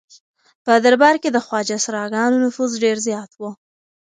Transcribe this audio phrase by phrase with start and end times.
[0.65, 3.41] په دربار کې د خواجه سراګانو نفوذ ډېر زیات و.